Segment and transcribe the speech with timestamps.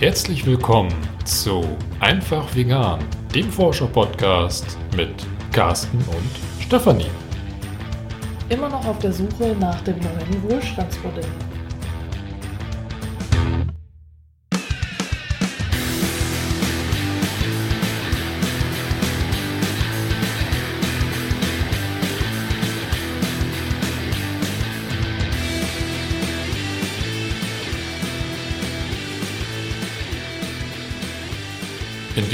[0.00, 1.64] Herzlich willkommen zu
[1.98, 3.00] Einfach Vegan,
[3.34, 5.10] dem Forscher-Podcast mit
[5.50, 7.10] Carsten und Stefanie.
[8.48, 11.24] Immer noch auf der Suche nach dem neuen Wohlstandsmodell.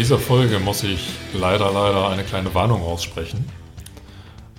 [0.05, 3.49] Dieser Folge muss ich leider, leider eine kleine Warnung aussprechen,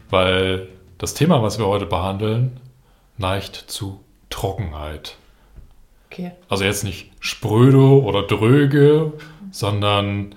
[0.10, 2.60] weil das Thema, was wir heute behandeln,
[3.20, 4.00] neigt zu
[4.32, 5.18] Trockenheit.
[6.08, 6.32] Okay.
[6.50, 9.14] Also jetzt nicht spröde oder dröge,
[9.52, 10.34] sondern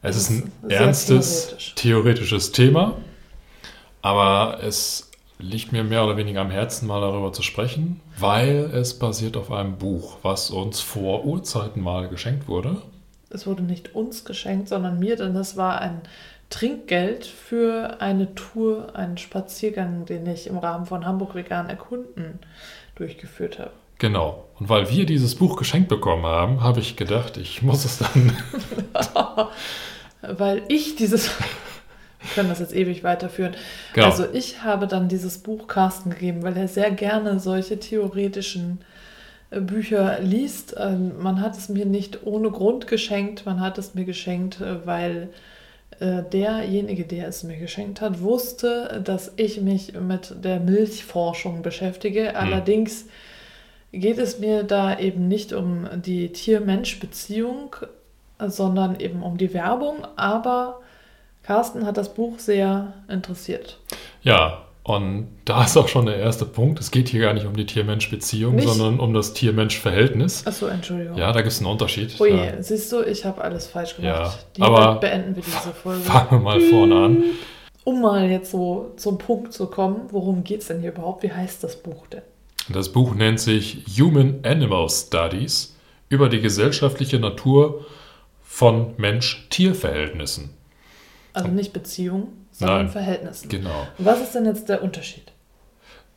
[0.00, 1.74] es ist ein ernstes, theoretisch.
[1.74, 2.96] theoretisches Thema,
[4.00, 8.98] aber es liegt mir mehr oder weniger am Herzen, mal darüber zu sprechen, weil es
[8.98, 12.80] basiert auf einem Buch, was uns vor Urzeiten mal geschenkt wurde.
[13.34, 16.00] Es wurde nicht uns geschenkt, sondern mir, denn das war ein
[16.50, 22.40] Trinkgeld für eine Tour, einen Spaziergang, den ich im Rahmen von Hamburg Vegan Erkunden
[22.94, 23.72] durchgeführt habe.
[23.98, 24.44] Genau.
[24.58, 28.36] Und weil wir dieses Buch geschenkt bekommen haben, habe ich gedacht, ich muss es dann.
[30.22, 31.30] Weil ich dieses.
[32.20, 33.54] Wir können das jetzt ewig weiterführen.
[33.94, 34.06] Genau.
[34.06, 38.80] Also ich habe dann dieses Buch Carsten gegeben, weil er sehr gerne solche theoretischen
[39.60, 40.74] Bücher liest.
[40.78, 44.86] Ähm, Man hat es mir nicht ohne Grund geschenkt, man hat es mir geschenkt, äh,
[44.86, 45.28] weil
[46.00, 52.34] äh, derjenige, der es mir geschenkt hat, wusste, dass ich mich mit der Milchforschung beschäftige.
[52.36, 53.06] Allerdings
[53.92, 57.76] geht es mir da eben nicht um die Tier-Mensch-Beziehung,
[58.38, 60.06] sondern eben um die Werbung.
[60.16, 60.80] Aber
[61.42, 63.78] Carsten hat das Buch sehr interessiert.
[64.22, 64.62] ja,
[64.96, 66.78] und da ist auch schon der erste Punkt.
[66.80, 70.46] Es geht hier gar nicht um die Tier-Mensch-Beziehung, sondern um das Tier-Mensch-Verhältnis.
[70.46, 71.16] Achso, Entschuldigung.
[71.16, 72.14] Ja, da gibt es einen Unterschied.
[72.18, 74.38] Oh je, Da siehst du, ich habe alles falsch gemacht.
[74.58, 76.00] Ja, aber- beenden wir diese Folge.
[76.02, 77.24] Fangen wir mal vorne an.
[77.84, 81.22] Um mal jetzt so zum Punkt zu kommen, worum geht es denn hier überhaupt?
[81.24, 82.22] Wie heißt das Buch denn?
[82.68, 85.74] Das Buch nennt sich Human Animal Studies
[86.08, 87.84] über die gesellschaftliche Natur
[88.44, 90.50] von Mensch-Tier-Verhältnissen.
[91.32, 92.28] Also nicht Beziehung,
[92.62, 92.88] sondern Nein.
[92.90, 93.48] Verhältnissen.
[93.48, 93.86] Genau.
[93.98, 95.32] Was ist denn jetzt der Unterschied?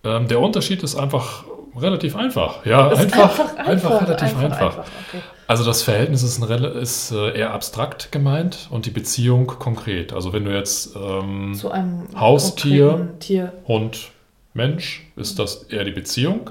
[0.04, 1.46] Ähm, der Unterschied ist einfach
[1.78, 2.66] relativ einfach.
[2.66, 4.78] Ja, Ist einfach, einfach, relativ einfach.
[4.80, 5.22] okay.
[5.48, 10.14] Also das Verhältnis ist, ist äh, eher abstrakt gemeint und die Beziehung konkret.
[10.14, 13.10] Also wenn du jetzt ähm, Zu einem Haustier.
[13.20, 13.52] Tier.
[13.68, 14.12] Hund,
[14.54, 16.50] Mensch, ist das eher die Beziehung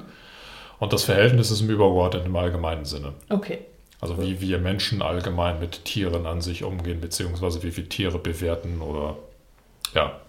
[0.79, 3.13] und das Verhältnis ist im übergeordneten im allgemeinen Sinne.
[3.31, 3.59] Okay.
[4.01, 8.83] Also wie wir Menschen allgemein mit Tieren an sich umgehen, beziehungsweise wie wir Tiere bewerten
[8.83, 9.17] oder
[9.95, 10.21] ja.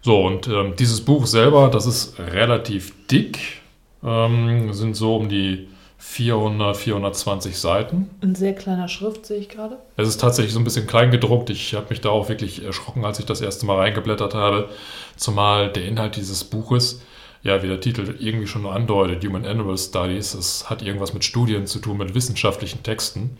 [0.00, 3.38] So, und ähm, dieses Buch selber, das ist relativ dick,
[4.02, 5.68] ähm, sind so um die
[5.98, 8.08] 400, 420 Seiten.
[8.22, 9.78] In sehr kleiner Schrift sehe ich gerade.
[9.96, 11.50] Es ist tatsächlich so ein bisschen klein gedruckt.
[11.50, 14.68] Ich habe mich da auch wirklich erschrocken, als ich das erste Mal reingeblättert habe.
[15.16, 17.02] Zumal der Inhalt dieses Buches,
[17.42, 21.66] ja, wie der Titel irgendwie schon andeutet, Human Animal Studies, es hat irgendwas mit Studien
[21.66, 23.36] zu tun, mit wissenschaftlichen Texten.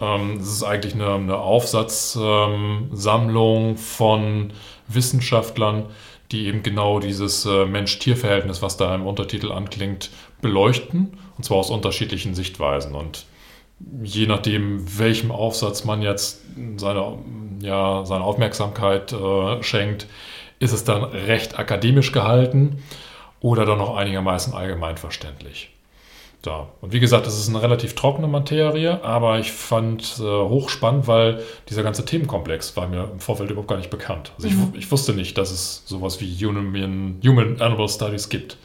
[0.00, 4.52] Ähm, es ist eigentlich eine, eine Aufsatzsammlung von
[4.88, 5.86] Wissenschaftlern,
[6.32, 10.10] die eben genau dieses äh, Mensch-Tier-Verhältnis, was da im Untertitel anklingt,
[10.40, 11.18] beleuchten.
[11.36, 12.94] Und zwar aus unterschiedlichen Sichtweisen.
[12.94, 13.26] Und
[14.02, 16.42] je nachdem, welchem Aufsatz man jetzt
[16.76, 17.18] seine,
[17.60, 20.06] ja, seine Aufmerksamkeit äh, schenkt,
[20.58, 22.82] ist es dann recht akademisch gehalten
[23.40, 25.70] oder dann noch einigermaßen allgemeinverständlich.
[26.42, 26.68] Da.
[26.80, 31.42] Und wie gesagt, es ist eine relativ trockene Materie, aber ich fand äh, hochspannend, weil
[31.68, 34.32] dieser ganze Themenkomplex war mir im Vorfeld überhaupt gar nicht bekannt.
[34.36, 38.56] Also ich, wu- ich wusste nicht, dass es sowas wie Human, Human Animal Studies gibt.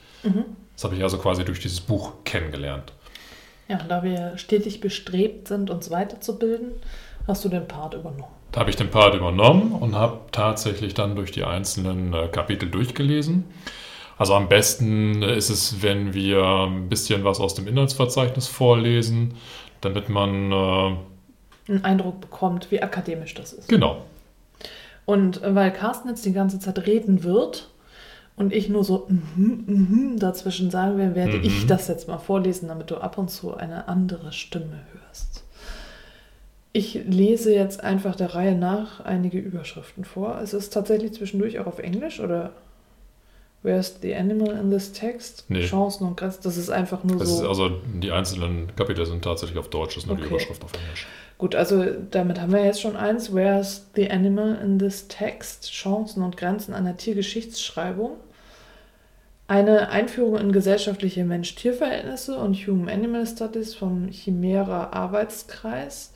[0.73, 2.93] Das habe ich also quasi durch dieses Buch kennengelernt.
[3.67, 6.69] Ja, und da wir stetig bestrebt sind, uns weiterzubilden,
[7.27, 8.23] hast du den Part übernommen.
[8.53, 12.69] Da habe ich den Part übernommen und habe tatsächlich dann durch die einzelnen äh, Kapitel
[12.69, 13.43] durchgelesen.
[14.17, 19.33] Also am besten ist es, wenn wir ein bisschen was aus dem Inhaltsverzeichnis vorlesen,
[19.81, 20.95] damit man, äh,
[21.71, 23.67] Einen Eindruck bekommt, wie akademisch das ist.
[23.67, 24.05] genau,
[25.05, 27.69] Und weil Carsten jetzt die ganze Zeit reden wird
[28.37, 31.43] und ich nur so mhm, mhm dazwischen sagen werde, werde Mhm.
[31.43, 35.43] ich das jetzt mal vorlesen, damit du ab und zu eine andere Stimme hörst.
[36.71, 40.39] Ich lese jetzt einfach der Reihe nach einige Überschriften vor.
[40.41, 42.51] Es ist tatsächlich zwischendurch auch auf Englisch oder
[43.65, 45.43] Where's the animal in this text?
[45.47, 45.65] Nee.
[45.65, 46.41] Chancen und Grenzen.
[46.43, 47.49] Das ist einfach nur das ist so.
[47.49, 50.35] also die einzelnen Kapitel sind tatsächlich auf Deutsch, das ist nur die Okay.
[50.35, 51.07] Überschrift auf Englisch.
[51.39, 53.33] Gut, also damit haben wir jetzt schon eins.
[53.33, 55.71] Where's the animal in this text?
[55.71, 58.11] Chancen und Grenzen einer Tiergeschichtsschreibung.
[59.47, 66.13] Eine Einführung in gesellschaftliche Mensch-Tier-Verhältnisse und Human-Animal Studies vom Chimera Arbeitskreis.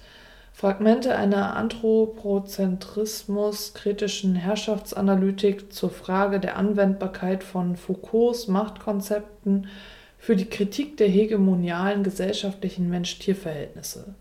[0.59, 9.69] Fragmente einer Anthropozentrismus-kritischen Herrschaftsanalytik zur Frage der Anwendbarkeit von Foucaults Machtkonzepten
[10.17, 14.15] für die Kritik der hegemonialen gesellschaftlichen Mensch-Tier-Verhältnisse.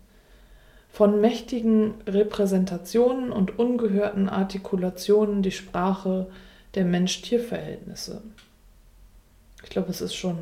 [0.93, 6.27] Von mächtigen Repräsentationen und ungehörten Artikulationen die Sprache
[6.73, 8.21] der Mensch-Tier-Verhältnisse.
[9.61, 10.37] Ich glaube, es ist schon.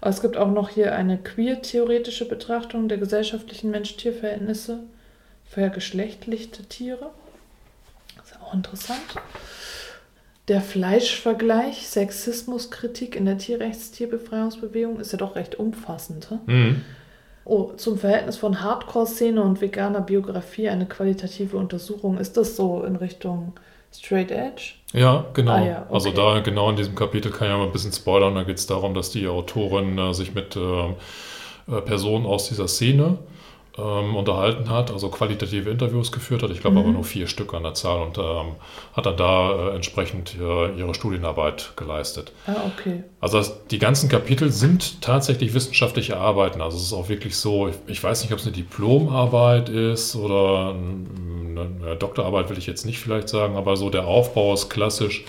[0.00, 4.80] Aber es gibt auch noch hier eine queer-theoretische Betrachtung der gesellschaftlichen Mensch-Tier-Verhältnisse
[5.44, 7.10] für geschlechtlichte Tiere.
[8.16, 9.00] Das ist auch interessant.
[10.48, 16.28] Der Fleischvergleich, Sexismuskritik in der Tierrechts-Tierbefreiungsbewegung ist ja doch recht umfassend.
[16.46, 16.84] Mhm.
[17.44, 22.18] Oh, zum Verhältnis von Hardcore-Szene und veganer Biografie eine qualitative Untersuchung.
[22.18, 23.52] Ist das so in Richtung
[23.92, 24.74] Straight Edge?
[24.92, 25.52] Ja, genau.
[25.52, 26.20] Ah, ja, also okay.
[26.20, 28.34] Also da genau in diesem Kapitel kann ich ja mal ein bisschen spoilern.
[28.34, 32.68] Da geht es darum, dass die Autorin äh, sich mit äh, äh Personen aus dieser
[32.68, 33.18] Szene
[33.78, 36.50] ähm, unterhalten hat, also qualitative Interviews geführt hat.
[36.50, 36.82] Ich glaube mhm.
[36.82, 38.56] aber nur vier Stück an der Zahl und ähm,
[38.94, 42.32] hat dann da äh, entsprechend äh, ihre Studienarbeit geleistet.
[42.46, 43.04] Ah, okay.
[43.20, 46.60] Also das, die ganzen Kapitel sind tatsächlich wissenschaftliche Arbeiten.
[46.60, 50.16] Also es ist auch wirklich so, ich, ich weiß nicht, ob es eine Diplomarbeit ist
[50.16, 54.70] oder eine, eine Doktorarbeit, will ich jetzt nicht vielleicht sagen, aber so der Aufbau ist
[54.70, 55.24] klassisch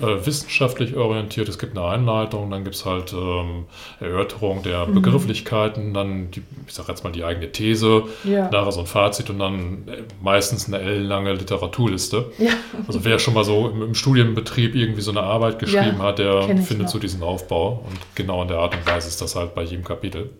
[0.00, 1.48] äh, wissenschaftlich orientiert.
[1.48, 3.66] Es gibt eine Einleitung, dann gibt es halt ähm,
[4.00, 4.94] Erörterung der mhm.
[4.94, 8.50] Begrifflichkeiten, dann, die, ich sage jetzt mal die eigene These, ja.
[8.50, 12.32] nachher so ein Fazit und dann äh, meistens eine ellenlange Literaturliste.
[12.38, 12.52] Ja.
[12.86, 16.18] Also wer schon mal so im, im, Studienbetrieb irgendwie so eine Arbeit geschrieben ja, hat,
[16.18, 17.84] der findet so diesen Aufbau.
[17.88, 20.30] Und genau in der Art und Weise ist das halt bei jedem Kapitel.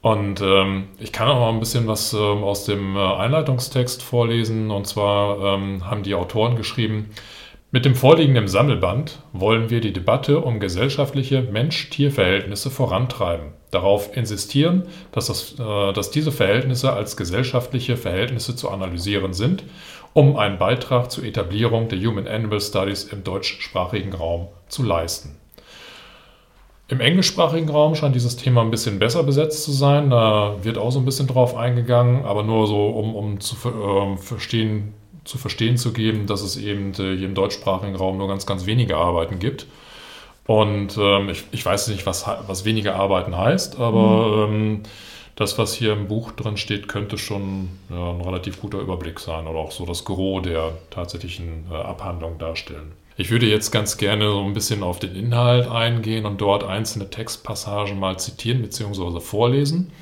[0.00, 4.70] Und ähm, ich kann auch mal ein bisschen was ähm, aus dem äh, Einleitungstext vorlesen.
[4.70, 7.10] Und zwar ähm, haben die Autoren geschrieben,
[7.70, 15.26] mit dem vorliegenden Sammelband wollen wir die Debatte um gesellschaftliche Mensch-Tier-Verhältnisse vorantreiben, darauf insistieren, dass,
[15.26, 19.64] das, äh, dass diese Verhältnisse als gesellschaftliche Verhältnisse zu analysieren sind,
[20.14, 25.36] um einen Beitrag zur Etablierung der Human-Animal Studies im deutschsprachigen Raum zu leisten.
[26.90, 30.08] Im englischsprachigen Raum scheint dieses Thema ein bisschen besser besetzt zu sein.
[30.08, 34.16] Da wird auch so ein bisschen drauf eingegangen, aber nur so, um, um zu äh,
[34.16, 34.94] verstehen,
[35.28, 38.64] zu verstehen zu geben, dass es eben äh, hier im deutschsprachigen Raum nur ganz, ganz
[38.64, 39.66] wenige Arbeiten gibt.
[40.46, 44.54] Und ähm, ich, ich weiß nicht, was, was weniger Arbeiten heißt, aber mhm.
[44.54, 44.82] ähm,
[45.36, 49.46] das, was hier im Buch drin steht, könnte schon ja, ein relativ guter Überblick sein
[49.46, 52.92] oder auch so das Gros der tatsächlichen äh, Abhandlung darstellen.
[53.18, 57.10] Ich würde jetzt ganz gerne so ein bisschen auf den Inhalt eingehen und dort einzelne
[57.10, 59.20] Textpassagen mal zitieren bzw.
[59.20, 59.92] vorlesen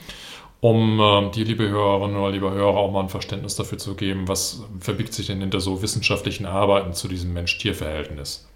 [0.60, 4.28] um äh, die liebe Hörerinnen oder liebe Hörer auch mal ein Verständnis dafür zu geben,
[4.28, 8.48] was verbirgt sich denn hinter so wissenschaftlichen Arbeiten zu diesem Mensch-Tier-Verhältnis.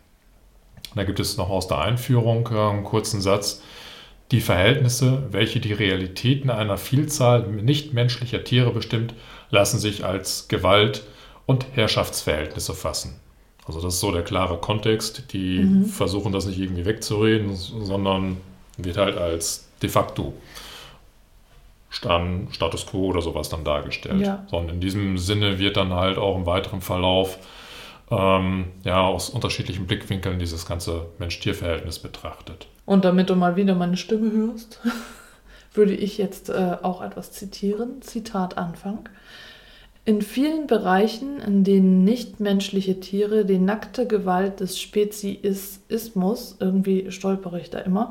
[0.95, 3.63] Da gibt es noch aus der Einführung äh, einen kurzen Satz.
[4.31, 9.15] Die Verhältnisse, welche die Realitäten einer Vielzahl nichtmenschlicher Tiere bestimmt,
[9.51, 11.03] lassen sich als Gewalt-
[11.47, 13.17] und Herrschaftsverhältnisse fassen.
[13.67, 15.33] Also das ist so der klare Kontext.
[15.33, 15.85] Die mhm.
[15.85, 18.37] versuchen das nicht irgendwie wegzureden, sondern
[18.77, 20.33] wird halt als de facto
[21.91, 24.21] Stand, Status quo oder sowas dann dargestellt.
[24.21, 24.47] Ja.
[24.49, 27.39] Sondern in diesem Sinne wird dann halt auch im weiteren Verlauf
[28.11, 32.69] ähm, ja, aus unterschiedlichen Blickwinkeln dieses ganze Mensch-Tier-Verhältnis betrachtet.
[32.87, 34.81] Und damit du mal wieder meine Stimme hörst,
[35.75, 38.03] würde ich jetzt äh, auch etwas zitieren.
[38.03, 39.09] Zitat Anfang.
[40.05, 47.71] In vielen Bereichen, in denen nichtmenschliche Tiere die nackte Gewalt des Speziismus, irgendwie stolpere ich
[47.71, 48.11] da immer,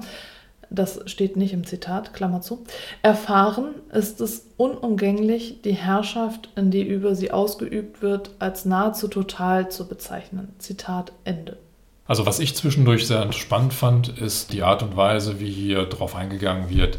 [0.69, 2.63] das steht nicht im Zitat, Klammer zu,
[3.01, 9.69] erfahren, ist es unumgänglich, die Herrschaft, in die über sie ausgeübt wird, als nahezu total
[9.71, 10.53] zu bezeichnen.
[10.59, 11.57] Zitat Ende.
[12.05, 16.15] Also was ich zwischendurch sehr spannend fand, ist die Art und Weise, wie hier darauf
[16.15, 16.97] eingegangen wird,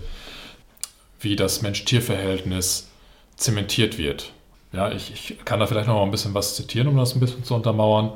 [1.20, 2.88] wie das Mensch-Tier-Verhältnis
[3.36, 4.32] zementiert wird.
[4.72, 7.20] Ja, ich, ich kann da vielleicht noch mal ein bisschen was zitieren, um das ein
[7.20, 8.12] bisschen zu untermauern.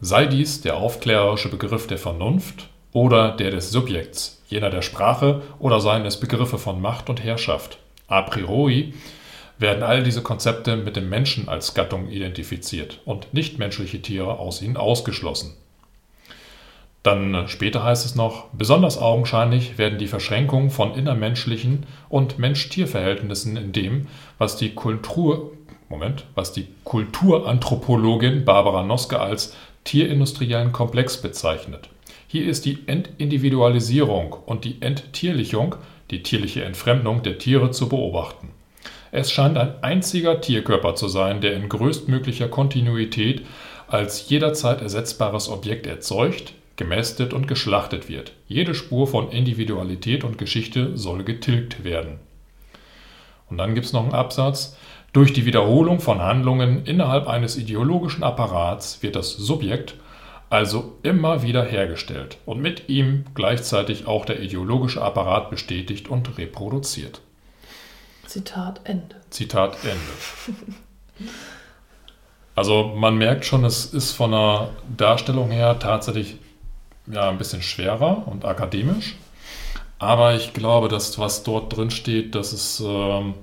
[0.00, 5.80] Sei dies der aufklärerische Begriff der Vernunft oder der des Subjekts, jener der Sprache oder
[5.80, 7.78] seien es Begriffe von Macht und Herrschaft.
[8.06, 8.94] A priori
[9.58, 14.76] werden all diese Konzepte mit dem Menschen als Gattung identifiziert und nichtmenschliche Tiere aus ihnen
[14.76, 15.54] ausgeschlossen.
[17.02, 23.56] Dann äh, später heißt es noch, besonders augenscheinlich werden die Verschränkungen von innermenschlichen und Mensch-Tier-Verhältnissen
[23.56, 24.06] in dem,
[24.38, 25.52] was die Kultur,
[25.88, 31.90] Moment, was die Kulturanthropologin Barbara Noske als tierindustriellen Komplex bezeichnet.
[32.26, 35.76] Hier ist die Entindividualisierung und die Enttierlichung,
[36.10, 38.50] die tierliche Entfremdung der Tiere zu beobachten.
[39.12, 43.46] Es scheint ein einziger Tierkörper zu sein, der in größtmöglicher Kontinuität
[43.86, 48.32] als jederzeit ersetzbares Objekt erzeugt, gemästet und geschlachtet wird.
[48.48, 52.18] Jede Spur von Individualität und Geschichte soll getilgt werden.
[53.48, 54.76] Und dann gibt es noch einen Absatz.
[55.12, 59.94] Durch die Wiederholung von Handlungen innerhalb eines ideologischen Apparats wird das Subjekt
[60.54, 67.20] also immer wieder hergestellt und mit ihm gleichzeitig auch der ideologische Apparat bestätigt und reproduziert.
[68.28, 69.16] Zitat Ende.
[69.30, 71.28] Zitat Ende.
[72.54, 76.36] Also man merkt schon, es ist von der Darstellung her tatsächlich
[77.08, 79.16] ja, ein bisschen schwerer und akademisch.
[79.98, 83.34] Aber ich glaube, dass was dort drin steht, das ist ähm,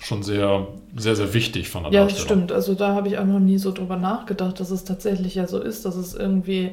[0.00, 0.66] schon sehr,
[0.96, 2.02] sehr, sehr wichtig von der ja.
[2.02, 2.52] Ja, stimmt.
[2.52, 5.60] Also da habe ich auch noch nie so drüber nachgedacht, dass es tatsächlich ja so
[5.60, 6.70] ist, dass es irgendwie,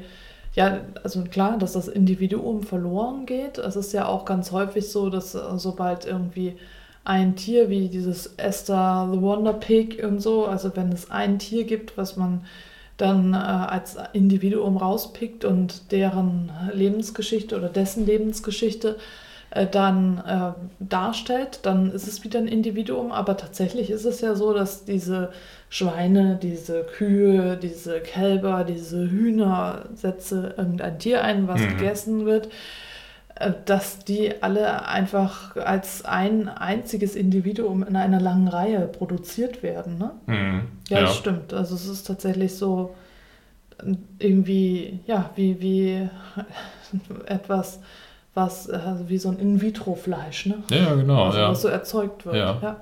[0.53, 3.57] ja, also klar, dass das Individuum verloren geht.
[3.57, 6.53] Es ist ja auch ganz häufig so, dass äh, sobald irgendwie
[7.03, 11.63] ein Tier wie dieses Esther the Wonder Pig und so, also wenn es ein Tier
[11.63, 12.41] gibt, was man
[12.97, 18.97] dann äh, als Individuum rauspickt und deren Lebensgeschichte oder dessen Lebensgeschichte
[19.51, 23.11] äh, dann äh, darstellt, dann ist es wieder ein Individuum.
[23.11, 25.31] Aber tatsächlich ist es ja so, dass diese
[25.69, 31.77] Schweine, diese Kühe, diese Kälber, diese Hühner, setze irgendein Tier ein, was mhm.
[31.77, 32.49] gegessen wird,
[33.35, 39.97] äh, dass die alle einfach als ein einziges Individuum in einer langen Reihe produziert werden.
[39.97, 40.11] Ne?
[40.25, 40.61] Mhm.
[40.89, 41.53] Ja, ja, das stimmt.
[41.53, 42.95] Also es ist tatsächlich so
[44.19, 46.09] irgendwie, ja, wie, wie
[47.25, 47.79] etwas,
[48.37, 50.63] was also wie so ein In-vitro-Fleisch, ne?
[50.69, 51.25] Ja, genau.
[51.25, 51.49] Also, ja.
[51.49, 52.35] Was so erzeugt wird.
[52.35, 52.57] Ja.
[52.61, 52.77] ja.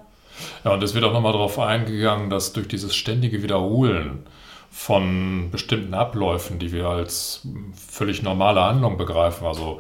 [0.64, 4.28] ja und es wird auch nochmal darauf eingegangen, dass durch dieses ständige Wiederholen
[4.70, 9.80] von bestimmten Abläufen, die wir als völlig normale Handlung begreifen, also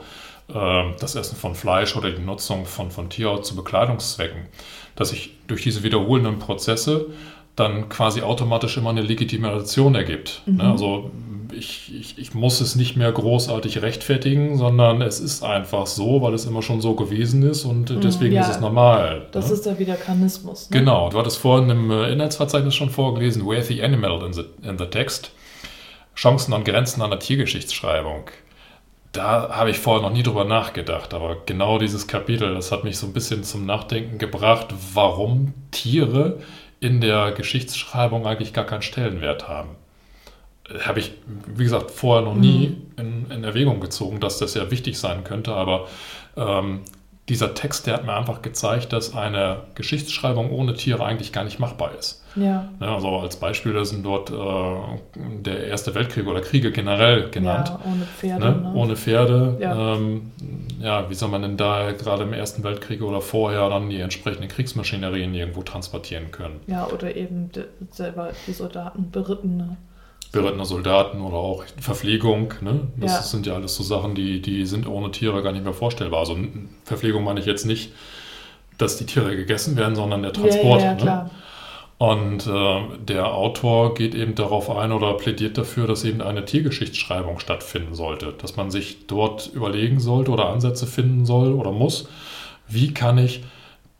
[0.53, 4.47] ähm, das Essen von Fleisch oder die Nutzung von, von Tierhaut zu Bekleidungszwecken,
[4.95, 7.07] dass sich durch diese wiederholenden Prozesse
[7.55, 10.41] dann quasi automatisch immer eine Legitimation ergibt.
[10.45, 10.63] Ne?
[10.63, 10.71] Mhm.
[10.71, 11.11] Also
[11.53, 16.33] ich, ich, ich muss es nicht mehr großartig rechtfertigen, sondern es ist einfach so, weil
[16.33, 19.27] es immer schon so gewesen ist und mhm, deswegen ja, ist es normal.
[19.31, 19.53] Das ne?
[19.53, 20.69] ist der Wiederkanismus.
[20.69, 20.79] Ne?
[20.79, 24.77] Genau, du hattest vorhin im äh, Inhaltsverzeichnis schon vorgelesen, Where the Animal in the, in
[24.77, 25.31] the Text.
[26.15, 28.25] Chancen und Grenzen an der Tiergeschichtsschreibung
[29.15, 32.97] da habe ich vorher noch nie drüber nachgedacht, aber genau dieses Kapitel, das hat mich
[32.97, 36.39] so ein bisschen zum Nachdenken gebracht, warum Tiere
[36.79, 39.69] in der Geschichtsschreibung eigentlich gar keinen Stellenwert haben.
[40.81, 41.13] Habe ich,
[41.47, 43.25] wie gesagt, vorher noch nie mhm.
[43.29, 45.87] in, in, Erwägung gezogen, dass das ja wichtig sein könnte, aber
[46.35, 46.81] ähm,
[47.27, 51.59] dieser Text, der hat mir einfach gezeigt, dass eine Geschichtsschreibung ohne Tiere eigentlich gar nicht
[51.59, 52.23] machbar ist.
[52.35, 52.69] Ja.
[52.79, 57.69] ja also als Beispiele sind dort äh, der Erste Weltkrieg oder Kriege generell genannt.
[57.69, 58.45] Ja, ohne Pferde.
[58.45, 58.51] Ne?
[58.51, 58.73] Ne?
[58.75, 59.57] Ohne Pferde.
[59.59, 59.95] Ja.
[59.95, 60.31] Ähm,
[60.79, 64.47] ja, wie soll man denn da gerade im Ersten Weltkrieg oder vorher dann die entsprechenden
[64.47, 66.59] Kriegsmaschinerien irgendwo transportieren können?
[66.67, 67.49] Ja, oder eben
[67.89, 69.57] selber die Soldaten beritten.
[69.57, 69.77] Ne?
[70.31, 72.53] Berittene Soldaten oder auch Verpflegung.
[72.61, 72.87] Ne?
[72.97, 73.21] Das ja.
[73.21, 76.19] sind ja alles so Sachen, die, die sind ohne Tiere gar nicht mehr vorstellbar.
[76.21, 76.37] Also
[76.83, 77.91] Verpflegung meine ich jetzt nicht,
[78.77, 80.81] dass die Tiere gegessen werden, sondern der Transport.
[80.81, 81.29] Ja, ja, ne?
[81.97, 87.39] Und äh, der Autor geht eben darauf ein oder plädiert dafür, dass eben eine Tiergeschichtsschreibung
[87.39, 92.09] stattfinden sollte, dass man sich dort überlegen sollte oder Ansätze finden soll oder muss,
[92.67, 93.43] wie kann ich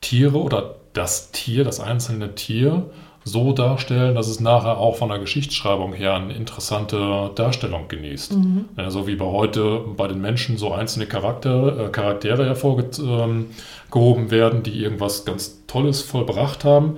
[0.02, 2.90] Tiere oder das Tier, das einzelne Tier
[3.28, 8.36] so darstellen, dass es nachher auch von der Geschichtsschreibung her eine interessante Darstellung genießt.
[8.36, 8.66] Mhm.
[8.78, 13.48] Ja, so wie bei heute bei den Menschen so einzelne Charakter, äh, Charaktere hervorgehoben
[13.92, 16.98] ähm, werden, die irgendwas ganz Tolles vollbracht haben,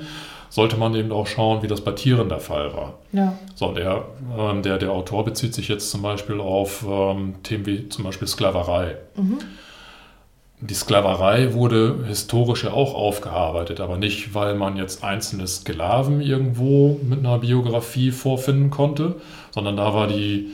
[0.49, 2.95] sollte man eben auch schauen, wie das bei Tieren der Fall war.
[3.13, 3.39] Ja.
[3.55, 4.05] So, der,
[4.37, 8.27] äh, der, der Autor bezieht sich jetzt zum Beispiel auf ähm, Themen wie zum Beispiel
[8.27, 8.97] Sklaverei.
[9.15, 9.39] Mhm.
[10.59, 16.99] Die Sklaverei wurde historisch ja auch aufgearbeitet, aber nicht, weil man jetzt einzelne Sklaven irgendwo
[17.03, 19.15] mit einer Biografie vorfinden konnte,
[19.51, 20.47] sondern da war die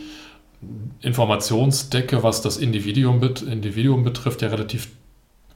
[1.01, 4.89] Informationsdecke, was das Individuum, Individuum betrifft, ja relativ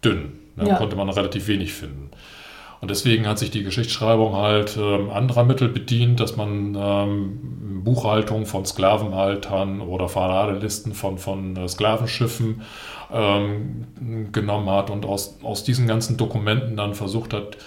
[0.03, 0.31] dünn.
[0.55, 0.75] Da ja.
[0.75, 2.09] konnte man relativ wenig finden.
[2.79, 8.45] Und deswegen hat sich die Geschichtsschreibung halt ähm, anderer Mittel bedient, dass man ähm, Buchhaltung
[8.45, 12.61] von Sklavenhaltern oder Verladelisten von, von äh, Sklavenschiffen
[13.11, 13.87] ähm,
[14.31, 17.57] genommen hat und aus, aus diesen ganzen Dokumenten dann versucht hat,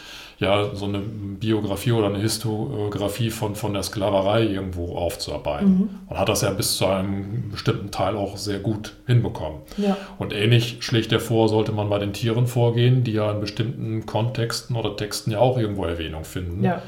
[0.40, 5.68] ja, so eine Biografie oder eine Historiografie von, von der Sklaverei irgendwo aufzuarbeiten.
[5.68, 5.88] Mhm.
[6.08, 9.60] Und hat das ja bis zu einem bestimmten Teil auch sehr gut hinbekommen.
[9.76, 9.98] Ja.
[10.18, 14.76] Und ähnlich schlicht vor, sollte man bei den Tieren vorgehen, die ja in bestimmten Kontexten
[14.76, 16.64] oder Texten ja auch irgendwo Erwähnung finden.
[16.64, 16.80] Ja.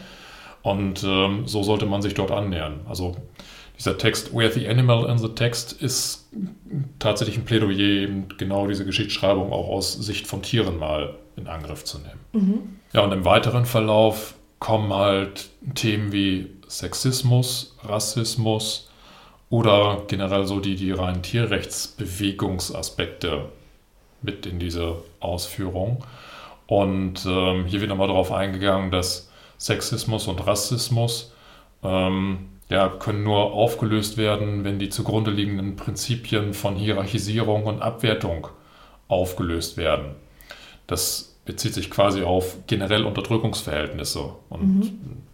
[0.63, 2.81] Und ähm, so sollte man sich dort annähern.
[2.89, 3.17] Also
[3.79, 6.31] dieser Text, Where the Animal in the Text, ist
[6.99, 11.85] tatsächlich ein Plädoyer, eben genau diese Geschichtsschreibung auch aus Sicht von Tieren mal in Angriff
[11.85, 12.21] zu nehmen.
[12.33, 12.82] Mhm.
[12.93, 18.91] Ja, und im weiteren Verlauf kommen halt Themen wie Sexismus, Rassismus
[19.49, 23.49] oder generell so die, die reinen Tierrechtsbewegungsaspekte
[24.21, 26.05] mit in diese Ausführung.
[26.67, 31.33] Und ähm, hier wird nochmal darauf eingegangen, dass Sexismus und Rassismus
[31.83, 38.49] ähm, ja, können nur aufgelöst werden, wenn die zugrunde liegenden Prinzipien von Hierarchisierung und Abwertung
[39.09, 40.15] aufgelöst werden.
[40.87, 44.31] Das bezieht sich quasi auf generell Unterdrückungsverhältnisse.
[44.49, 44.93] Und mhm.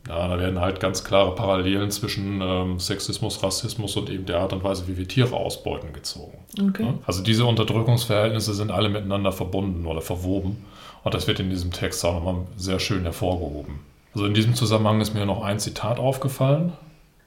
[0.09, 4.55] ja, da werden halt ganz klare Parallelen zwischen ähm, Sexismus, Rassismus und eben der Art
[4.55, 6.39] und Weise, wie wir Tiere ausbeuten, gezogen.
[6.59, 6.85] Okay.
[6.85, 6.95] Ja?
[7.07, 10.65] Also diese Unterdrückungsverhältnisse sind alle miteinander verbunden oder verwoben.
[11.05, 13.81] Und das wird in diesem Text auch nochmal sehr schön hervorgehoben.
[14.15, 16.73] Also in diesem Zusammenhang ist mir noch ein Zitat aufgefallen.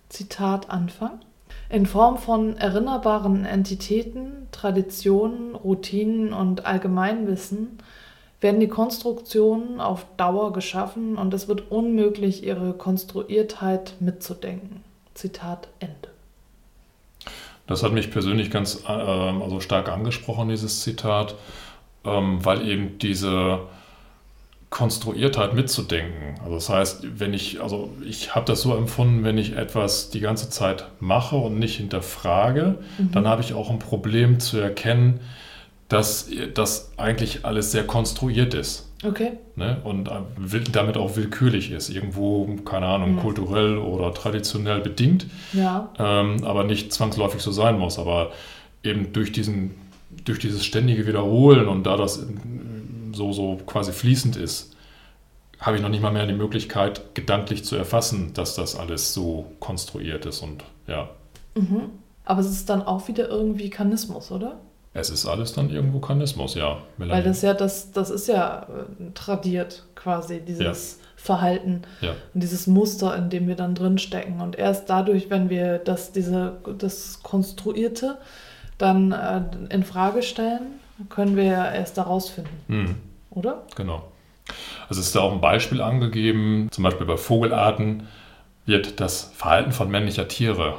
[0.09, 1.19] Zitat Anfang.
[1.69, 7.77] In Form von erinnerbaren Entitäten, Traditionen, Routinen und Allgemeinwissen
[8.41, 14.81] werden die Konstruktionen auf Dauer geschaffen und es wird unmöglich, ihre Konstruiertheit mitzudenken.
[15.13, 16.09] Zitat Ende.
[17.67, 21.35] Das hat mich persönlich ganz äh, also stark angesprochen, dieses Zitat,
[22.03, 23.59] ähm, weil eben diese
[24.71, 26.39] Konstruiertheit mitzudenken.
[26.41, 30.21] Also das heißt, wenn ich, also ich habe das so empfunden, wenn ich etwas die
[30.21, 33.11] ganze Zeit mache und nicht hinterfrage, mhm.
[33.11, 35.19] dann habe ich auch ein Problem zu erkennen,
[35.91, 38.89] dass das eigentlich alles sehr konstruiert ist.
[39.03, 39.33] Okay.
[39.57, 39.81] Ne?
[39.83, 40.09] Und
[40.71, 41.89] damit auch willkürlich ist.
[41.89, 43.19] Irgendwo, keine Ahnung, mhm.
[43.19, 45.25] kulturell oder traditionell bedingt.
[45.51, 45.91] Ja.
[45.99, 47.99] Ähm, aber nicht zwangsläufig so sein muss.
[47.99, 48.31] Aber
[48.83, 49.71] eben durch, diesen,
[50.23, 52.25] durch dieses ständige Wiederholen und da das
[53.11, 54.77] so, so quasi fließend ist,
[55.59, 59.51] habe ich noch nicht mal mehr die Möglichkeit, gedanklich zu erfassen, dass das alles so
[59.59, 60.41] konstruiert ist.
[60.41, 61.09] Und ja.
[61.55, 61.89] Mhm.
[62.23, 64.61] Aber es ist dann auch wieder irgendwie Kanismus, oder?
[64.93, 66.81] Es ist alles dann irgendwo Kanismus, ja.
[66.97, 67.19] Melanie.
[67.19, 71.05] Weil das ja, das, das ist ja äh, tradiert quasi, dieses ja.
[71.15, 72.11] Verhalten ja.
[72.33, 74.41] und dieses Muster, in dem wir dann drinstecken.
[74.41, 78.17] Und erst dadurch, wenn wir das, diese, das Konstruierte
[78.77, 80.79] dann äh, in Frage stellen,
[81.09, 82.63] können wir ja erst daraus finden.
[82.67, 82.95] Mhm.
[83.29, 83.63] Oder?
[83.75, 84.11] Genau.
[84.89, 88.07] Also ist da auch ein Beispiel angegeben, zum Beispiel bei Vogelarten
[88.65, 90.75] wird das Verhalten von männlicher Tiere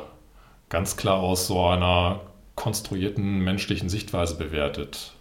[0.68, 2.20] ganz klar aus so einer
[2.62, 5.14] konstruierten menschlichen Sichtweise bewertet.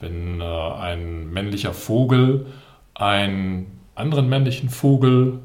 [0.00, 2.46] Wenn äh, ein männlicher Vogel
[2.94, 5.40] einen anderen männlichen Vogel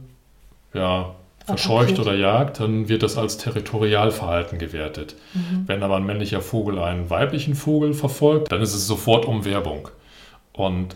[0.73, 5.15] ja, verscheucht oder jagt, dann wird das als Territorialverhalten gewertet.
[5.33, 5.63] Mhm.
[5.67, 9.89] Wenn aber ein männlicher Vogel einen weiblichen Vogel verfolgt, dann ist es sofort Umwerbung.
[10.53, 10.95] Und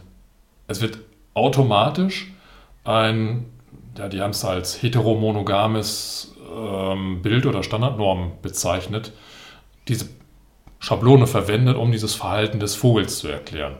[0.69, 0.99] es wird
[1.33, 2.31] automatisch
[2.85, 3.47] ein,
[3.97, 9.11] ja, die haben es als heteromonogames ähm, Bild oder Standardnorm bezeichnet,
[9.89, 10.07] diese
[10.79, 13.75] Schablone verwendet, um dieses Verhalten des Vogels zu erklären.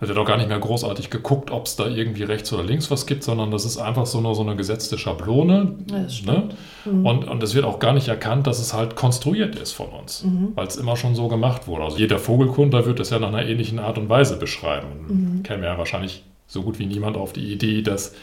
[0.00, 2.90] Da wird auch gar nicht mehr großartig geguckt, ob es da irgendwie rechts oder links
[2.90, 5.76] was gibt, sondern das ist einfach so eine, so eine gesetzte Schablone.
[5.86, 6.48] Ne?
[6.84, 7.06] mhm.
[7.06, 10.24] und, und es wird auch gar nicht erkannt, dass es halt konstruiert ist von uns,
[10.24, 10.52] mhm.
[10.56, 11.84] weil es immer schon so gemacht wurde.
[11.84, 14.88] Also jeder Vogelkunde wird es ja nach einer ähnlichen Art und Weise beschreiben.
[15.38, 15.42] Mhm.
[15.42, 18.14] Käme ja wahrscheinlich so gut wie niemand auf die Idee, dass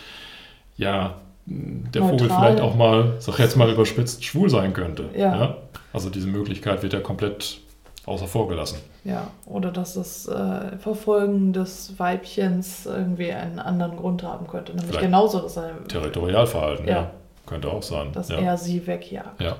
[0.77, 2.19] ja der Neutral.
[2.19, 5.09] Vogel vielleicht auch mal, sag jetzt mal überspitzt, schwul sein könnte.
[5.15, 5.35] Ja.
[5.35, 5.57] ja.
[5.93, 7.59] Also diese Möglichkeit wird ja komplett
[8.05, 8.79] außer vor gelassen.
[9.03, 14.71] Ja, oder dass das äh, Verfolgen des Weibchens irgendwie einen anderen Grund haben könnte.
[14.71, 15.83] Nämlich Vielleicht genauso, dass er.
[15.87, 16.93] Territorialverhalten, ja.
[16.93, 17.11] ja.
[17.45, 18.11] Könnte auch sein.
[18.13, 18.37] Dass ja.
[18.37, 19.41] er sie wegjagt.
[19.41, 19.57] Ja.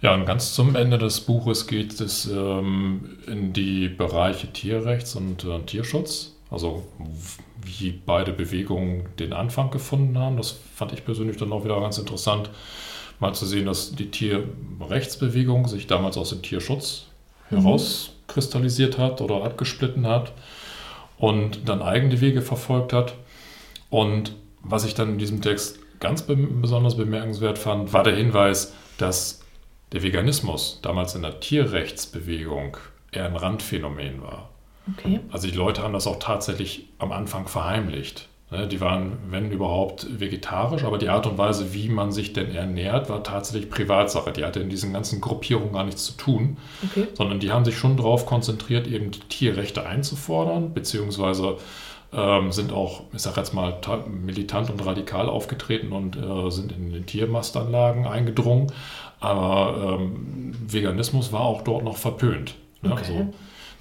[0.00, 5.44] Ja, und ganz zum Ende des Buches geht es ähm, in die Bereiche Tierrechts und
[5.44, 6.32] äh, Tierschutz.
[6.50, 6.82] Also
[7.64, 10.36] wie beide Bewegungen den Anfang gefunden haben.
[10.36, 12.50] Das fand ich persönlich dann auch wieder ganz interessant,
[13.20, 17.06] mal zu sehen, dass die Tierrechtsbewegung sich damals aus dem Tierschutz.
[17.52, 20.32] Herauskristallisiert hat oder abgesplitten hat
[21.18, 23.14] und dann eigene Wege verfolgt hat.
[23.90, 28.74] Und was ich dann in diesem Text ganz be besonders bemerkenswert fand, war der Hinweis,
[28.98, 29.42] dass
[29.92, 32.76] der Veganismus damals in der Tierrechtsbewegung
[33.12, 34.48] eher ein Randphänomen war.
[34.96, 35.20] Okay.
[35.30, 38.28] Also die Leute haben das auch tatsächlich am Anfang verheimlicht.
[38.52, 42.54] Ne, die waren, wenn überhaupt, vegetarisch, aber die Art und Weise, wie man sich denn
[42.54, 44.30] ernährt, war tatsächlich Privatsache.
[44.30, 47.06] Die hatte in diesen ganzen Gruppierungen gar nichts zu tun, okay.
[47.14, 51.56] sondern die haben sich schon darauf konzentriert, eben Tierrechte einzufordern, beziehungsweise
[52.12, 56.92] ähm, sind auch, ich sage jetzt mal, militant und radikal aufgetreten und äh, sind in
[56.92, 58.70] den Tiermastanlagen eingedrungen.
[59.18, 62.54] Aber ähm, Veganismus war auch dort noch verpönt.
[62.82, 62.92] Ne?
[62.92, 63.16] Okay.
[63.16, 63.32] Also,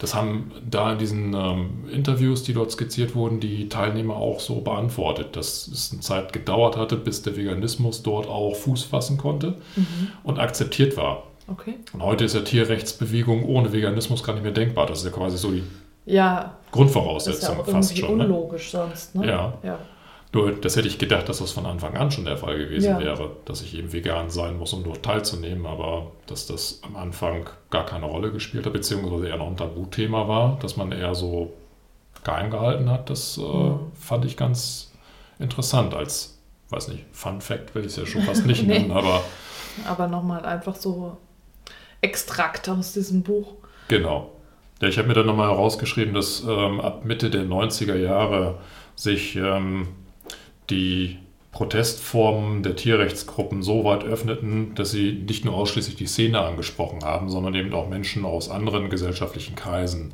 [0.01, 4.61] das haben da in diesen ähm, Interviews, die dort skizziert wurden, die Teilnehmer auch so
[4.61, 9.57] beantwortet, dass es eine Zeit gedauert hatte, bis der Veganismus dort auch Fuß fassen konnte
[9.75, 10.07] mhm.
[10.23, 11.27] und akzeptiert war.
[11.47, 11.75] Okay.
[11.93, 14.87] Und heute ist ja Tierrechtsbewegung ohne Veganismus gar nicht mehr denkbar.
[14.87, 15.61] Das ist ja quasi so die
[16.07, 18.17] ja, Grundvoraussetzung das ist ja fast schon.
[18.17, 18.23] Ne?
[18.23, 18.79] Unlogisch ne?
[18.79, 19.13] sonst.
[19.13, 19.27] Ne?
[19.27, 19.53] Ja.
[19.61, 19.77] ja.
[20.33, 22.99] Nur das hätte ich gedacht, dass das von Anfang an schon der Fall gewesen Ja.
[22.99, 27.49] wäre, dass ich eben vegan sein muss, um dort teilzunehmen, aber dass das am Anfang
[27.69, 31.51] gar keine Rolle gespielt hat, beziehungsweise eher noch ein Tabuthema war, dass man eher so
[32.23, 34.91] geheim gehalten hat, das äh, fand ich ganz
[35.39, 36.37] interessant als,
[36.69, 38.79] weiß nicht, Fun Fact will ich es ja schon fast nicht Nee.
[38.79, 39.21] nennen, aber
[39.87, 41.17] Aber nochmal einfach so
[42.01, 43.53] Extrakt aus diesem Buch.
[43.87, 44.31] Genau.
[44.81, 48.55] Ja, ich habe mir dann nochmal herausgeschrieben, dass ähm, ab Mitte der 90er Jahre
[48.95, 49.87] sich ähm,
[50.71, 51.19] die
[51.51, 57.29] Protestformen der Tierrechtsgruppen so weit öffneten, dass sie nicht nur ausschließlich die Szene angesprochen haben,
[57.29, 60.13] sondern eben auch Menschen aus anderen gesellschaftlichen Kreisen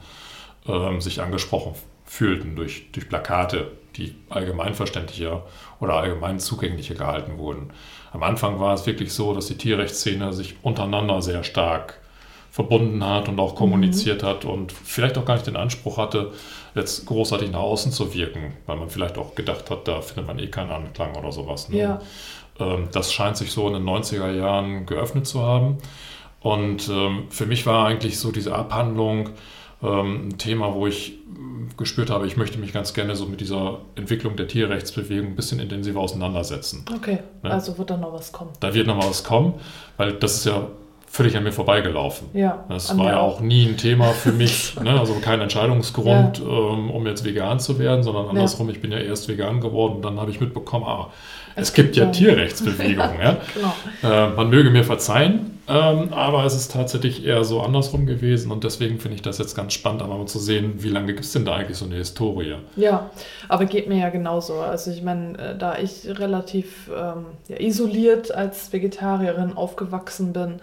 [0.68, 5.46] ähm, sich angesprochen fühlten durch, durch Plakate, die allgemeinverständlicher
[5.80, 7.70] oder allgemein zugänglicher gehalten wurden.
[8.12, 12.00] Am Anfang war es wirklich so, dass die Tierrechtsszene sich untereinander sehr stark
[12.58, 16.32] verbunden hat und auch kommuniziert hat und vielleicht auch gar nicht den Anspruch hatte,
[16.74, 20.40] jetzt großartig nach außen zu wirken, weil man vielleicht auch gedacht hat, da findet man
[20.40, 21.70] eh keinen Anklang oder sowas.
[21.70, 21.78] Ne?
[21.78, 22.02] Ja.
[22.60, 25.78] Ähm, das scheint sich so in den 90er Jahren geöffnet zu haben.
[26.42, 29.30] Und ähm, für mich war eigentlich so diese Abhandlung
[29.84, 33.40] ähm, ein Thema, wo ich ähm, gespürt habe, ich möchte mich ganz gerne so mit
[33.40, 36.86] dieser Entwicklung der Tierrechtsbewegung ein bisschen intensiver auseinandersetzen.
[36.92, 37.52] Okay, Ja.
[37.52, 38.50] also wird da noch was kommen.
[38.62, 39.54] Da wird noch mal was kommen,
[39.98, 40.68] weil das ist ja
[41.10, 42.28] völlig an mir vorbeigelaufen.
[42.34, 45.00] Ja, Das war ja auch nie ein Thema für mich, ne?
[45.00, 49.28] also kein Entscheidungsgrund, ähm, um jetzt vegan zu werden, sondern andersrum, ich bin ja erst
[49.28, 51.10] vegan geworden dann habe ich mitbekommen, ah,
[51.56, 53.20] es, Es gibt gibt ja ja- Tierrechtsbewegungen.
[53.22, 53.38] ja.
[53.56, 53.74] Genau.
[54.14, 58.64] Äh, man möge mir verzeihen, ähm, aber es ist tatsächlich eher so andersrum gewesen und
[58.64, 61.32] deswegen finde ich das jetzt ganz spannend, aber mal zu sehen, wie lange gibt es
[61.34, 62.56] denn da eigentlich so eine Historie?
[62.76, 63.10] Ja,
[63.50, 64.56] aber geht mir ja genauso.
[64.60, 70.60] Also ich meine, äh, da ich relativ ähm, ja, isoliert als Vegetarierin aufgewachsen bin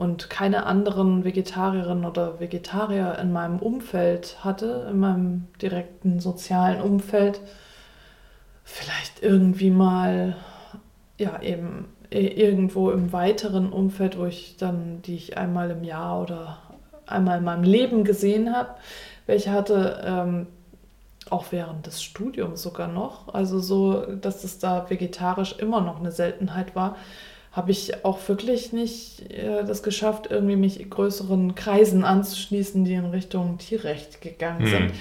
[0.00, 7.42] und keine anderen Vegetarierinnen oder Vegetarier in meinem Umfeld hatte, in meinem direkten sozialen Umfeld,
[8.64, 10.36] vielleicht irgendwie mal,
[11.18, 16.56] ja, eben irgendwo im weiteren Umfeld, wo ich dann, die ich einmal im Jahr oder
[17.04, 18.76] einmal in meinem Leben gesehen habe,
[19.26, 20.46] welche hatte, ähm,
[21.28, 26.10] auch während des Studiums sogar noch, also so, dass es da vegetarisch immer noch eine
[26.10, 26.96] Seltenheit war,
[27.52, 33.06] habe ich auch wirklich nicht äh, das geschafft, irgendwie mich größeren Kreisen anzuschließen, die in
[33.06, 34.66] Richtung Tierrecht gegangen Hm.
[34.66, 34.94] sind.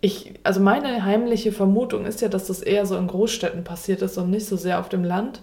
[0.00, 4.18] Ich, also meine heimliche Vermutung ist ja, dass das eher so in Großstädten passiert ist
[4.18, 5.42] und nicht so sehr auf dem Land.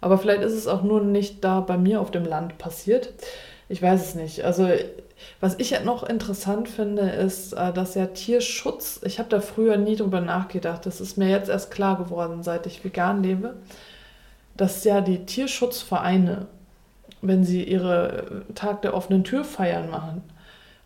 [0.00, 3.12] Aber vielleicht ist es auch nur nicht da bei mir auf dem Land passiert.
[3.68, 4.44] Ich weiß es nicht.
[4.44, 4.68] Also
[5.40, 9.76] was ich ja noch interessant finde, ist, äh, dass ja Tierschutz, ich habe da früher
[9.76, 13.54] nie drüber nachgedacht, das ist mir jetzt erst klar geworden, seit ich vegan lebe,
[14.60, 16.46] dass ja die Tierschutzvereine,
[17.22, 20.22] wenn sie ihre Tag der offenen Tür feiern machen,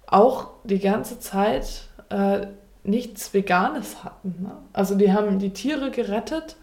[0.07, 2.47] auch die ganze Zeit äh,
[2.85, 4.37] nichts Veganes hatten.
[4.43, 4.53] Ne?
[4.73, 6.55] Also die haben die Tiere gerettet,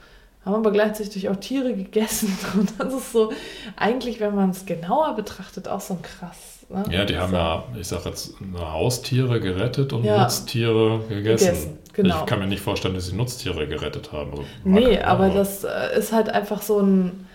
[0.45, 2.38] haben aber gleichzeitig auch Tiere gegessen.
[2.58, 3.34] Und das ist so,
[3.76, 6.61] eigentlich, wenn man es genauer betrachtet, auch so krass.
[6.72, 6.84] Ne?
[6.90, 7.36] Ja, die haben so.
[7.38, 10.22] ja, ich sage jetzt, Haustiere gerettet und Ja.
[10.24, 11.48] Nutztiere gegessen.
[11.48, 12.20] Gegessen, genau.
[12.20, 14.32] Ich kann mir nicht vorstellen, dass sie Nutztiere gerettet haben.
[14.32, 17.28] Also, Nee, mag- aber das äh, ist halt einfach so ein.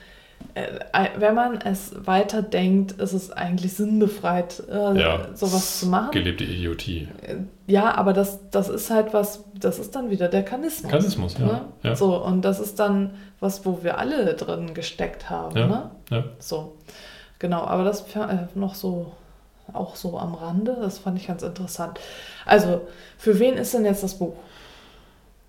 [0.55, 6.11] Äh, wenn man es weiter denkt, ist es eigentlich sinnbefreit, äh, Ja, sowas zu machen.
[6.13, 7.09] Gelebte Idiotie.
[7.23, 10.91] Äh, Ja, aber das, das ist halt was, das ist dann wieder der Kanismus.
[10.91, 11.47] Kanismus, ja.
[11.47, 11.61] Ne?
[11.83, 11.97] ja.
[11.97, 15.57] So, und das ist dann was, wo wir alle drin gesteckt haben.
[15.57, 15.67] Ja.
[15.67, 15.91] Ne?
[16.11, 16.25] ja.
[16.39, 16.77] So,
[17.39, 19.13] genau, aber das äh, noch so,
[19.73, 21.99] auch so am Rande, das fand ich ganz interessant.
[22.45, 22.83] Also,
[23.19, 24.35] für wen ist denn jetzt das Buch?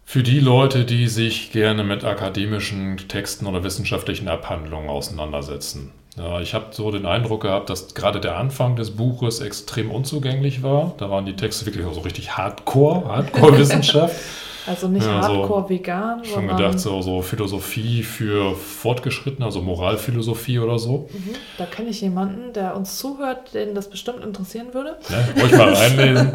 [0.06, 5.92] Für die Leute, die sich gerne mit akademischen Texten oder wissenschaftlichen Abhandlungen auseinandersetzen.
[6.16, 10.64] Ja, ich habe so den Eindruck gehabt, dass gerade der Anfang des Buches extrem unzugänglich
[10.64, 10.94] war.
[10.98, 14.16] Da waren die Texte wirklich so richtig Hardcore, Hardcore-Wissenschaft.
[14.68, 19.62] Also nicht Ja, so hardcore vegan, Schon sondern gedacht, so, so Philosophie für Fortgeschrittene, also
[19.62, 21.10] Moralphilosophie oder so.
[21.14, 24.98] Mhm, da kenne ich jemanden, der uns zuhört, den das bestimmt interessieren würde.
[25.10, 25.42] Ne?
[25.42, 26.32] Ruhig mal reinlesen,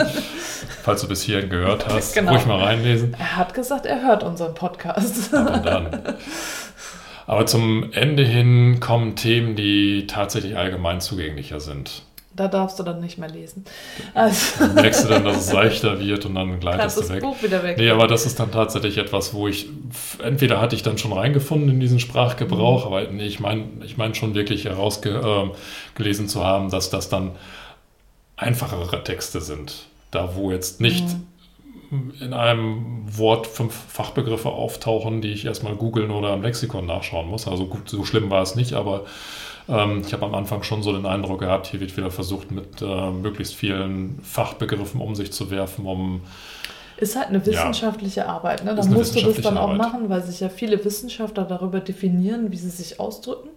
[0.83, 2.15] falls du bis hierhin gehört hast.
[2.15, 2.33] Genau.
[2.33, 3.15] Ruhig mal reinlesen.
[3.19, 5.35] Er hat gesagt, er hört unseren Podcast.
[5.35, 6.01] Aber dann.
[7.27, 12.03] Aber zum Ende hin kommen Themen, die tatsächlich allgemein zugänglicher sind.
[12.35, 13.65] Da darfst du dann nicht mehr lesen.
[14.15, 17.23] Also Dann merkst du dann, dass es seichter wird und dann gleitest du weg.
[17.23, 17.77] Buch wieder weg.
[17.79, 19.69] Nee, aber das ist dann tatsächlich etwas, wo ich,
[20.23, 24.15] entweder hatte ich dann schon reingefunden in diesen Sprachgebrauch, aber nee, ich meine ich mein
[24.15, 27.33] schon wirklich herausgelesen zu haben, dass das dann
[28.37, 29.87] einfachere Texte sind.
[30.11, 31.07] Da, wo jetzt nicht
[32.21, 37.47] in einem Wort fünf Fachbegriffe auftauchen, die ich erstmal googeln oder im Lexikon nachschauen muss.
[37.47, 39.05] Also gut, so schlimm war es nicht, aber
[39.69, 42.83] ähm, ich habe am Anfang schon so den Eindruck gehabt, hier wird wieder versucht, mit
[42.83, 46.23] äh, möglichst vielen Fachbegriffen um sich zu werfen, um
[46.97, 48.65] Ist halt eine wissenschaftliche ja, Arbeit.
[48.65, 48.75] Ne?
[48.75, 49.79] Da musst du das dann auch Arbeit.
[49.79, 53.51] machen, weil sich ja viele Wissenschaftler darüber definieren, wie sie sich ausdrücken.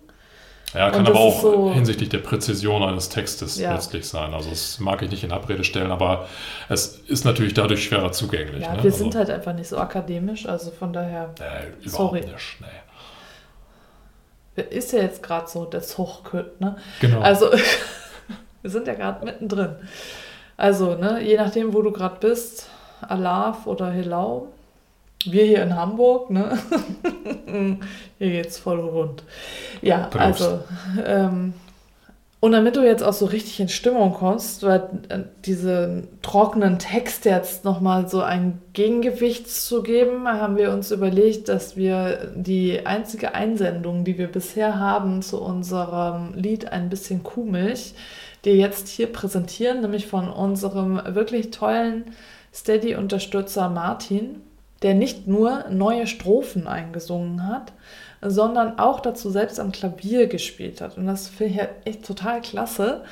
[0.75, 3.73] Ja, kann aber auch so hinsichtlich der Präzision eines Textes ja.
[3.73, 4.33] letztlich sein.
[4.33, 6.27] Also das mag ich nicht in Abrede stellen, aber
[6.67, 8.63] es ist natürlich dadurch schwerer zugänglich.
[8.63, 8.83] Ja, ne?
[8.83, 11.33] wir also, sind halt einfach nicht so akademisch, also von daher.
[11.39, 12.21] Äh, sorry.
[12.21, 12.67] Nicht, nee.
[14.55, 16.77] Ist ja jetzt gerade so das Hochkürt, ne?
[17.01, 17.19] Genau.
[17.19, 17.51] Also
[18.61, 19.75] wir sind ja gerade mittendrin.
[20.57, 22.69] Also, ne, je nachdem, wo du gerade bist,
[23.01, 24.47] Alaf oder Hilau,
[25.25, 26.57] wir hier in Hamburg, ne?
[28.17, 29.23] hier geht's voll rund.
[29.81, 30.41] Ja, Prost.
[30.41, 30.63] also,
[31.05, 31.53] ähm,
[32.45, 37.25] und damit du jetzt auch so richtig in Stimmung kommst, weil äh, diesen trockenen Text
[37.25, 43.33] jetzt nochmal so ein Gegengewicht zu geben, haben wir uns überlegt, dass wir die einzige
[43.33, 47.95] Einsendung, die wir bisher haben zu unserem Lied Ein bisschen Kuhmilch,
[48.45, 52.03] dir jetzt hier präsentieren, nämlich von unserem wirklich tollen
[52.53, 54.43] Steady-Unterstützer Martin
[54.81, 57.73] der nicht nur neue Strophen eingesungen hat,
[58.21, 60.97] sondern auch dazu selbst am Klavier gespielt hat.
[60.97, 63.03] Und das finde ich halt echt total klasse.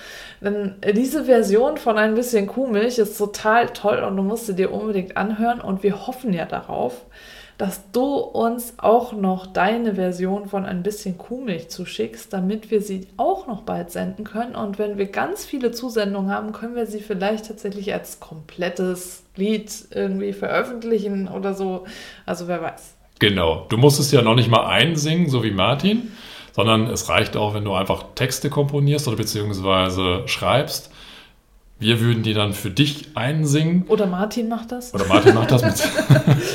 [0.41, 4.73] Denn diese Version von Ein bisschen Kuhmilch ist total toll und du musst sie dir
[4.73, 5.61] unbedingt anhören.
[5.61, 7.05] Und wir hoffen ja darauf,
[7.57, 13.07] dass du uns auch noch deine Version von ein bisschen Kuhmilch zuschickst, damit wir sie
[13.17, 14.55] auch noch bald senden können.
[14.55, 19.71] Und wenn wir ganz viele Zusendungen haben, können wir sie vielleicht tatsächlich als komplettes Lied
[19.91, 21.85] irgendwie veröffentlichen oder so.
[22.25, 22.92] Also wer weiß.
[23.19, 23.65] Genau.
[23.69, 26.11] Du musst es ja noch nicht mal einsingen, so wie Martin,
[26.51, 30.91] sondern es reicht auch, wenn du einfach Texte komponierst oder beziehungsweise schreibst
[31.83, 33.85] wir würden die dann für dich einsingen.
[33.87, 34.93] Oder Martin macht das.
[34.93, 35.83] Oder Martin macht das mit.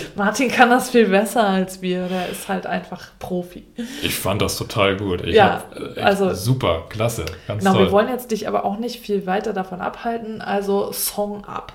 [0.17, 2.09] Martin kann das viel besser als wir.
[2.09, 3.67] Der ist halt einfach Profi.
[4.03, 5.23] Ich fand das total gut.
[5.25, 5.65] Ich ja,
[6.01, 7.87] also super, klasse, ganz genau, toll.
[7.87, 10.41] Wir wollen jetzt dich aber auch nicht viel weiter davon abhalten.
[10.41, 11.75] Also Song ab.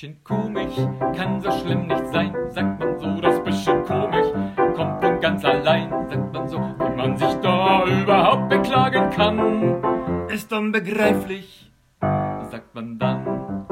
[0.00, 0.76] Bisschen komisch.
[1.14, 4.26] Kann so schlimm nicht sein, sagt man so, das bisschen komisch.
[4.74, 10.50] Kommt von ganz allein, sagt man so, wie man sich da überhaupt beklagen kann, ist
[10.52, 13.66] unbegreiflich, sagt man dann.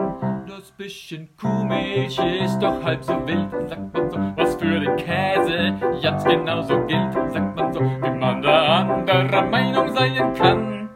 [0.47, 5.75] Das bisschen Kuhmilch ist doch halb so wild, sagt man so, was für den Käse
[6.03, 10.91] ganz genauso gilt, sagt man so, wie man da anderer Meinung sein kann,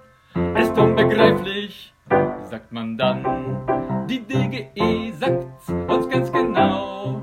[0.56, 1.94] ist unbegreiflich,
[2.44, 3.81] sagt man dann.
[4.12, 7.18] Die DGE sagt's uns ganz genau,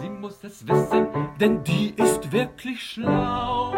[0.00, 1.06] sie muss es wissen,
[1.38, 3.74] denn die ist wirklich schlau.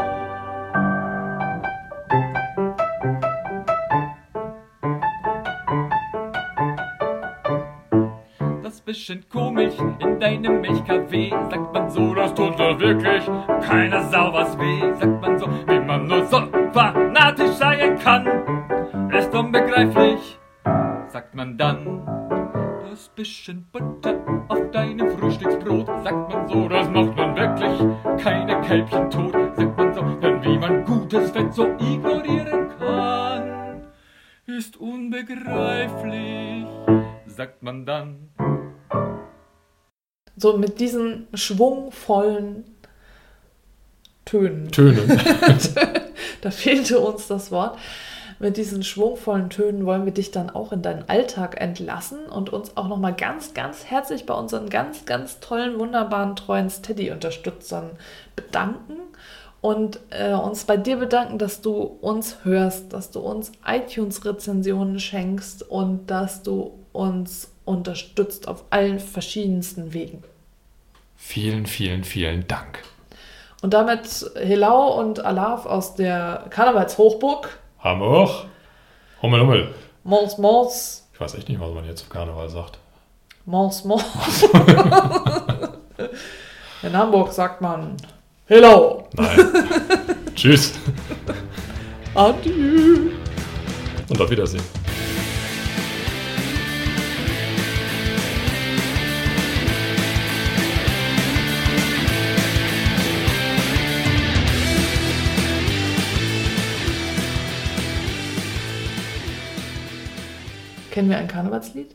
[8.63, 13.25] Das bisschen komisch in deinem Milchkaffee, sagt man so, das tut doch wirklich
[13.67, 14.22] keiner Sau
[40.59, 42.65] Mit diesen schwungvollen
[44.25, 44.71] Tönen.
[44.71, 45.21] Tönen.
[46.41, 47.77] da fehlte uns das Wort
[48.43, 52.77] mit diesen schwungvollen Tönen wollen wir dich dann auch in deinen Alltag entlassen und uns
[52.77, 57.91] auch nochmal ganz, ganz herzlich bei unseren ganz, ganz tollen, wunderbaren, treuen Steady-Unterstützern
[58.35, 58.95] bedanken
[59.61, 65.63] und äh, uns bei dir bedanken, dass du uns hörst, dass du uns iTunes-Rezensionen schenkst
[65.71, 70.25] und dass du uns unterstützt auf allen verschiedensten Wegen.
[71.25, 72.81] Vielen, vielen, vielen Dank.
[73.63, 78.47] Und damit Helau und Alaf aus der Karnevalshochburg Hamburg.
[79.23, 79.75] Hummel, Hummel.
[80.03, 81.09] Mors, Mors.
[81.15, 82.79] Ich weiß echt nicht, was man jetzt auf Karneval sagt.
[83.47, 84.05] Mors, Mors.
[86.83, 87.97] In Hamburg sagt man
[88.47, 89.09] Hello.
[89.15, 89.39] Nein.
[90.35, 90.75] Tschüss.
[92.15, 93.13] Adieu.
[94.09, 94.82] Und auf Wiedersehen.
[110.93, 111.95] Kennen wir ein Karnevalslied?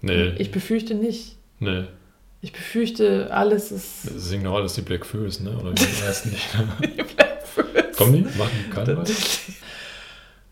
[0.00, 0.28] Nee.
[0.38, 1.36] Ich befürchte nicht.
[1.58, 1.86] Nee.
[2.40, 4.02] Ich befürchte, alles ist.
[4.02, 5.58] Singen doch alles die Black Foes, ne?
[5.58, 6.46] Oder die meisten nicht.
[6.82, 7.96] die Black Foes.
[7.96, 8.38] Kommen die?
[8.38, 9.04] Machen Karneval?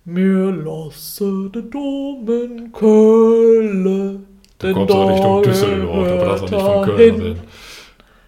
[0.05, 4.27] Mir lasse den Dom in Köln.
[4.59, 7.41] Da kommt so Richtung Düsseldorf, aber das auch nicht von Köln reden.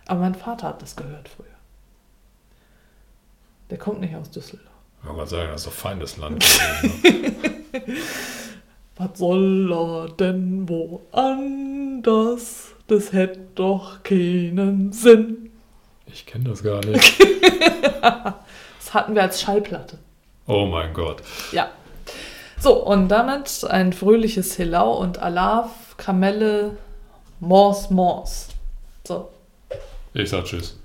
[0.07, 1.47] Aber mein Vater hat das gehört früher.
[3.71, 4.74] Der kommt nicht aus Düsseldorf.
[5.05, 6.43] Ich wollte gerade sagen, das ist doch feindes Land.
[7.03, 7.35] ne?
[8.97, 12.69] Was soll er denn woanders?
[12.87, 15.51] Das hätte doch keinen Sinn.
[16.07, 17.19] ich kenne das gar nicht.
[18.01, 19.99] Das hatten wir als Schallplatte.
[20.47, 21.23] Oh mein Gott.
[21.53, 21.71] Ja.
[22.61, 26.77] So, und damit ein fröhliches Hello und Alaf, Kamelle,
[27.41, 28.49] Mors, Mors.
[29.07, 29.31] So.
[30.13, 30.79] Ich sag Tschüss.